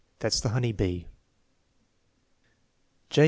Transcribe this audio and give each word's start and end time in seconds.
That's 0.19 0.41
the 0.41 0.49
honey 0.49 0.71
bee. 0.71 1.05
J. 3.11 3.19